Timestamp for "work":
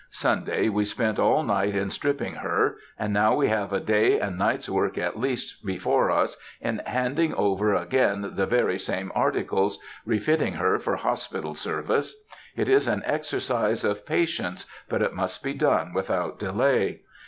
4.67-4.97